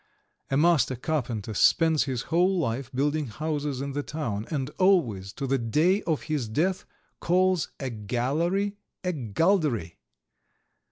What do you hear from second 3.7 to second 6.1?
in the town, and always, to the day